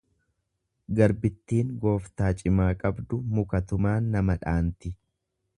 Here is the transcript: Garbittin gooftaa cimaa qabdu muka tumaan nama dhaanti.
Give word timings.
Garbittin 0.99 1.75
gooftaa 1.83 2.31
cimaa 2.41 2.71
qabdu 2.85 3.23
muka 3.37 3.65
tumaan 3.73 4.13
nama 4.17 4.41
dhaanti. 4.47 4.97